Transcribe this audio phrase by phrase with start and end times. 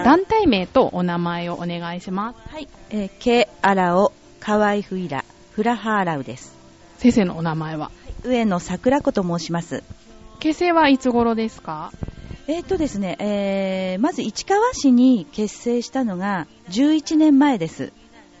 [0.03, 2.39] 団体名とお名前をお願いします。
[2.53, 6.55] はい、えー、ケアラオカワイフイラフラハーラウです。
[6.99, 7.91] 先生のお名前は、は
[8.25, 9.83] い、上野桜子と申します。
[10.39, 11.91] 結成はいつ頃ですか？
[12.47, 17.91] えー、っとですね、えー、まず市川市に結成したのが11年前です。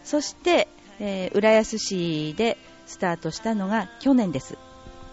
[0.03, 0.67] そして、
[0.99, 4.57] えー、浦安市でスタートしたのが去年です。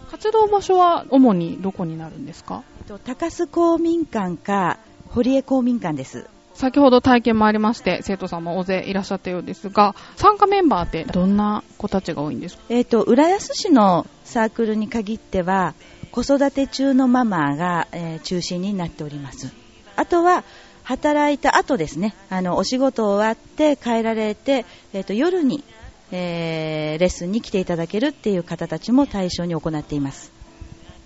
[0.09, 2.63] 活動場所は主にどこになるんですか？
[2.79, 6.27] えっと高須公民館か堀江公民館です。
[6.53, 12.63] 先ほど体験もありまして、生徒さんも大勢いらっしゃったようですが、参加メンバーってどんな子たちが多いんですか？
[12.69, 15.75] えっ、と、浦安市のサークルに限っては、
[16.11, 19.51] 子育て中のママが、えー中心になっております。
[19.95, 20.43] あとは、
[20.83, 25.63] 働いた後ですね、あの、お仕事終わって帰られて、えっ、と、夜に、
[26.11, 30.31] えーレッスンに来ていただけるっていう方たちも対象に行っています。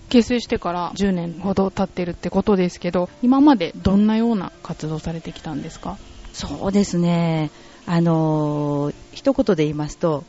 [0.09, 5.97] 結成してから10年ほど経ってるってことですけど、今までどんなような活動されてきたんですか？
[6.33, 7.49] そうですね。
[7.85, 10.23] あのー一言で言いますと、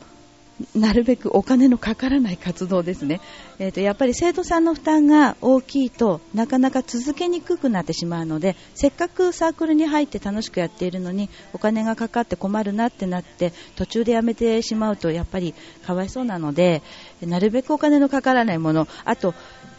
[0.74, 3.20] なるべくお金のかからない活動ですね。
[3.58, 15.54] えっ、と、やっぱり生徒さんの負担が大きいとなかなか続けにくくなってしまうので、せっかくサークルに入って楽しくやっているのに、お金がかかって困るなってなって、途中でやめてしまうとやっぱり
[15.86, 16.82] かわいそうなので、
[17.22, 19.34] なるべくお金のかからないもの、あと、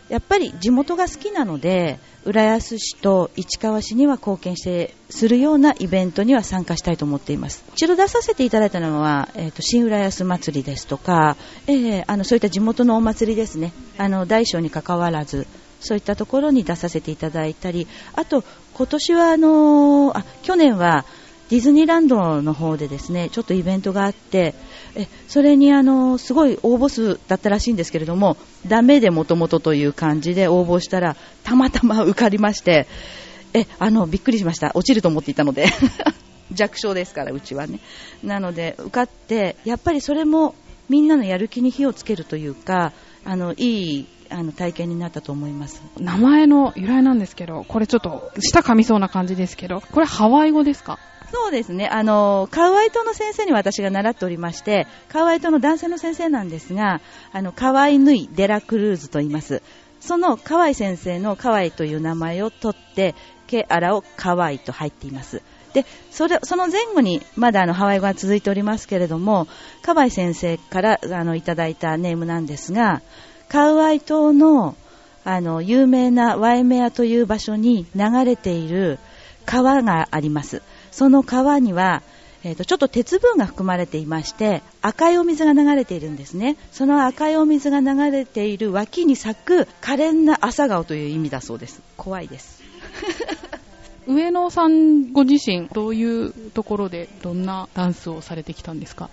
[0.09, 7.63] やっぱり地元が好きなので、浦安市と市川市には貢献してするようなイベントには参加したいと思っています。
[7.73, 11.35] 一度出させていただいたのは、えっ、と、新浦安祭りですとか、
[11.67, 13.73] えーあの、そういった地元のお祭りですね。
[13.97, 15.47] あの、大小に関わらず、
[15.81, 18.43] そういったところに出させていただいたり、あと、
[18.73, 21.05] 今年はあのーあ、去年は
[21.53, 24.55] ディズニーランドの方でですね、ちょっとイベントがあって、
[24.95, 32.87] えそれにあのすごい応募数だったらしいんですけれども、ダメでもともとという感じで応募したら、たまたま受かりまして、
[33.53, 34.71] え、あの、びっくりしました。
[34.73, 35.67] 落ちると思っていたので。
[36.52, 37.80] 弱小ですから、うちはね。
[38.23, 40.55] なので、受かって、やっぱりそれも
[40.89, 42.93] みんなのやる気に火をつけるというか、
[43.25, 45.83] あの、いい、あの、体験になったと思います。
[45.99, 50.97] 名前の由来なんですけど、これちょっと舌噛みそうな感じですけど、これハワイ語ですか？
[51.33, 51.88] そうですね。
[51.88, 57.02] あの、カワイ島の先生に私が習っておりまして、カワイ島の男性の先生なんですが、
[57.32, 59.64] あの、カワイヌイ・デラクルーズと言います。
[59.99, 63.16] そのカワイ先生のカワイという名前を取って、
[63.48, 65.42] ケアラをカワイと入っています。
[65.73, 69.48] で、それ、その前後にまだあのハワイ語が続いておりますけれども、
[69.82, 73.02] カワイ先生からあのいただいたネームなんですが、
[73.49, 74.76] カワイ島の
[75.26, 78.99] あの有名なワイメアという場所に流れている
[79.45, 80.61] 川があります。
[80.93, 82.02] その川には、
[82.43, 92.61] えーとちょっと鉄分が含まれていまして赤いお水が流れているんですねその赤いお水が流れている脇に咲く可憐な朝顔という意味だそうです怖いです
[94.05, 99.10] 上野さんご自身、どういうところでどんなダンスをされてきたんですか？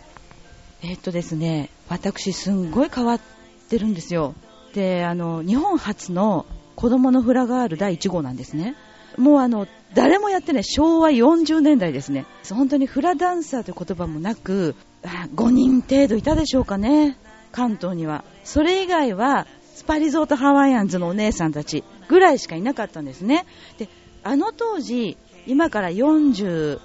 [0.82, 3.20] えっとですね、私すんごい変わっ
[3.68, 4.34] てるんですよ。
[4.74, 8.74] で、あの、日本初の子供のフラガール第1号なんですね。
[9.16, 12.26] もうあの、誰もやってない昭和40年代ですね。
[12.48, 17.16] 本当にフラダンサーという言葉もなく、5人程度いたでしょうかね。
[17.52, 18.24] 関東には。
[18.44, 23.46] それ以外は、スパリゾートハワイアンズのお姉さんたちぐらいしかいなかったんですね。
[23.78, 23.88] で、
[24.22, 26.80] あの当時、今から40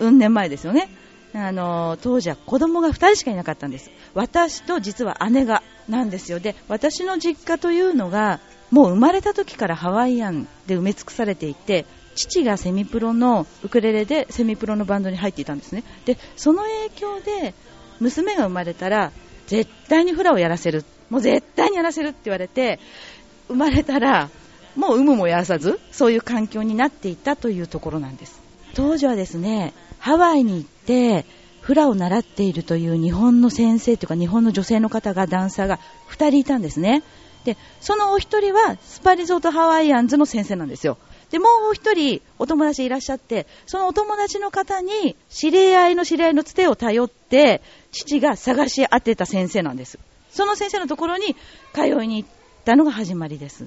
[0.00, 0.88] 年前ですよね。
[1.32, 8.40] あの当時は子供が2人しかいなかったんです私と実は姉がなんですよで私の実家というのが
[8.70, 15.84] もう生まれた時からハワイアンで埋め尽くされていて父がセミプロのウクレレでセミプロのバンドに入っていたんですね。
[16.04, 17.54] でその影響で
[18.00, 19.12] 娘が生まれたら
[19.46, 20.84] 絶対にフラをやらせる。
[21.08, 22.78] もう絶対にやらせるって言われて
[23.48, 24.30] 生まれたら
[24.76, 28.40] もう有無もやらさずそういう環境になっていたというところなんです。
[28.74, 31.26] 当時はですねハワイに行って
[31.60, 35.78] フラを習っているという日本の先生というか日本の女性の方がダンサーが
[36.10, 37.02] 2人いたんですね。
[37.44, 40.98] でそのお一人はスパリゾートハワイアンズの先生なんですよ。
[41.30, 47.62] でもうお一人お友達いらっしゃってそのお友達の方に知り合いの知り合いのつてを頼って
[47.92, 49.98] 父が探し当てた先生なんです
[50.30, 51.36] その先生のところに
[51.72, 52.28] 通いに行っ
[52.64, 53.66] たのが始まりです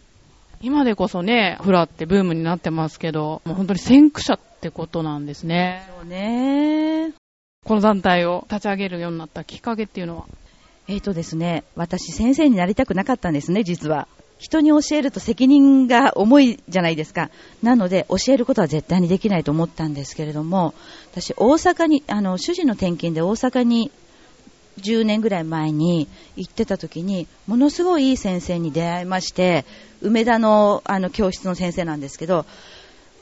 [0.62, 5.86] 今でこそね、フラってブームになってますけど、もう本当に先駆者ってことなんですね。
[5.98, 7.12] そうね
[7.66, 10.26] この団体を立ち上げるようになったきっかけっていうのは？
[10.88, 14.08] えーとですね、私先生になりたくなかったんですね、実は。
[14.40, 17.30] 人に教えると責任が重いじゃないですか。
[17.62, 20.74] なので、教えることは絶対にできないと思ったんですけれども、
[21.12, 23.92] 私、大阪に、あの、主人の転勤で大阪に
[24.82, 29.66] 10年ぐらい前に行ってた時に、ものすごいいい先生に出会いまして、
[30.02, 32.46] 梅田のあの教室の先生なんですけど、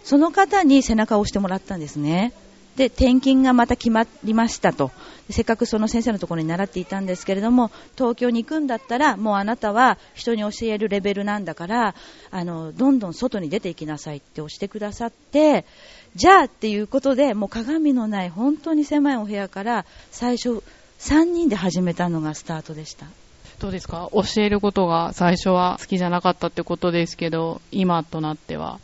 [0.03, 2.33] その方に背中を押してもらったんですね。
[2.75, 4.91] で、転勤がまた決まりましたと。
[5.29, 11.95] せっかくその先生のところに習っていたんですけれども、東京に行くんだったら、もうあなたは人に教えるレベルなんだから、
[12.31, 15.65] あの、どんどん外に出ていきなさいって押してくださって、
[16.15, 20.63] じゃあっていうことで、もう鏡のない本当に狭いお部屋から、最初、
[20.99, 23.05] 3人で始めたのがスタートでした。
[23.59, 24.09] どうですか？
[24.11, 28.79] 教えることが最初は好きじゃなかったってことですけど、今となっては。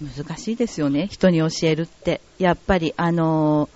[0.00, 2.20] 難しいですよね、人に教えるって。
[2.38, 3.68] やっぱり、あの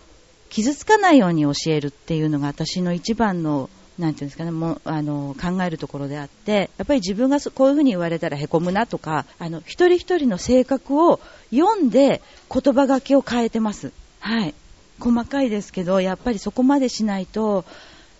[0.48, 3.68] 傷つかないように教えるっていうのが私の一番の、
[3.98, 11.20] なんていうんですかね、もうあの考えるところであって、やっぱり自分がこういうふうに言われたらへこむなとか、あの一人一人の性格を
[11.50, 12.22] 読んで
[12.52, 13.92] 言葉がけを変えてます。
[14.20, 14.54] はい。
[14.98, 17.64] 細かいですけど、やっぱりそこまでしないと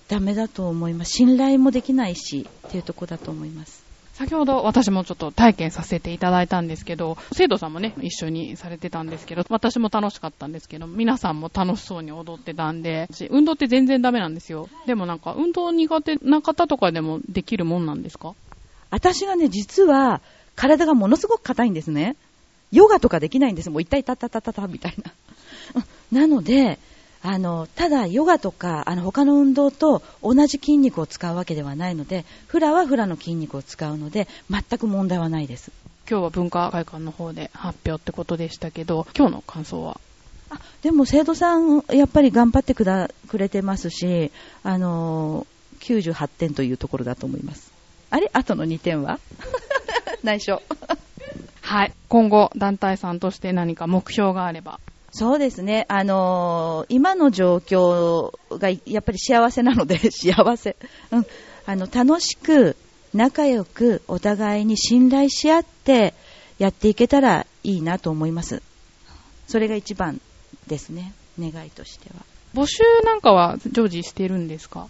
[0.09, 1.13] ダメだと思います。
[1.13, 3.86] 信頼もできないしっていうところだと思います。
[4.17, 14.71] 先ほど私もちょっと体験させていただいたんですけど、生徒さんもね、一緒にされてたんですけど、私も楽しかったんですけど、皆さんも楽しそうに踊ってたんで、運動って全然ダメなんですよ。
[14.87, 18.35] でもなんか、運動苦手な方とかでもできるもんなんですか？
[18.89, 20.23] 私がね、実は、
[20.55, 22.17] 体がものすごく硬いんですね。
[22.73, 23.69] ヨガとかできないんです。
[23.69, 25.85] もう一体タタタタタみたいな。
[26.23, 26.79] なので、
[27.27, 35.73] あのただヨガとかあの他の運動と同じ筋肉を使うわけではないのでフラはフラの筋肉を使うので全く問題はないです。
[36.09, 40.01] 今日は文化会館の方で発表ってことでしたけど今日の感想は？
[40.51, 44.31] あでも生徒さんやっぱり頑張ってくだくれてますし
[44.63, 45.49] あの
[45.81, 47.73] 98点というところだと思います。
[48.11, 48.31] あれ？
[48.33, 49.19] あとの2点は？
[50.23, 50.63] 内緒。
[51.61, 51.93] はい。
[52.09, 54.79] 今後団体さんとして何か目標があれば
[55.19, 60.77] そうですね、あのー、今の状況がやっぱり幸せなので、 幸せ、
[61.11, 61.27] うん、
[61.65, 62.77] あの楽しく、
[63.15, 66.13] 仲良く、お互いに信頼し合って
[66.59, 68.61] やっていけたらいいなと思います。
[69.49, 70.21] それが一番
[70.67, 72.23] ですね、願いとしては。
[72.55, 74.87] 募集なんかは常時してるんですか？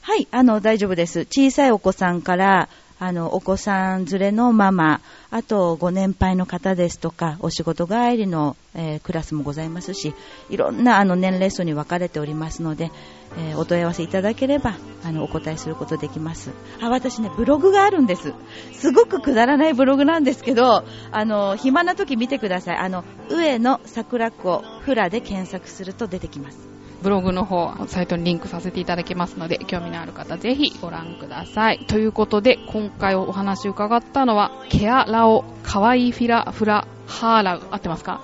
[0.00, 1.20] はい、あの、大丈夫です。
[1.20, 2.68] 小さいお子さんから、
[2.98, 5.00] あの、お子さん連れのママ、
[5.30, 10.14] あとご年配の方ですとか、お仕事帰りの、えー、クラスもございますし、
[10.50, 12.90] いろんなあの年齢層に分かれておりますので、
[13.38, 16.50] えー、お問い合わせいただければ、あの、お答えすることできます。
[16.80, 18.34] あ、私ね、ブログがあるんです。
[18.72, 22.76] すごくくだらないブログなんですけど、あの、暇な時見てください。
[22.76, 26.71] あの、上野桜子フラで検索すると出てきます。
[27.02, 31.80] ブログの方、サイトにリンクさせていただきますので、興味のある方ぜひご覧ください。
[31.80, 38.20] ということで、今回お話伺ったのは、ケアラオかわいフィラフラハーラウ、合ってますか？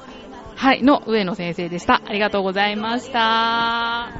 [0.57, 2.01] はい、の上野先生でした。
[2.05, 4.11] ありがとうございました。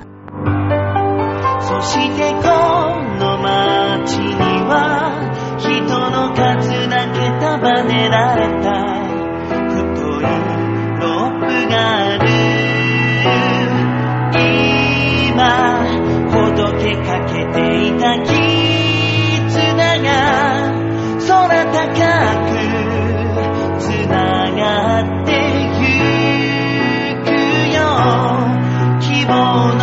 [1.61, 2.39] そしてこ
[3.19, 4.35] の街に
[4.65, 5.13] は、
[5.59, 8.98] 人の数だけ束ねられた、
[17.99, 18.39] た絆
[20.03, 20.09] が
[21.27, 21.79] 空高
[22.47, 22.55] く
[23.81, 24.15] つな
[24.53, 25.33] がって
[25.79, 25.89] ゆ
[27.25, 27.27] く
[27.75, 27.79] よ。
[29.01, 29.33] 希望
[29.75, 29.81] の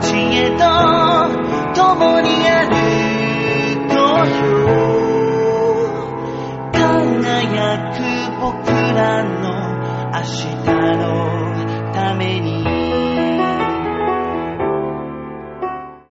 [0.00, 0.60] 道へと
[1.74, 2.68] 共に歩
[3.88, 4.44] こうよ。
[6.72, 7.96] 輝く
[8.40, 9.34] 僕らの
[10.12, 10.46] 明日
[10.98, 11.25] の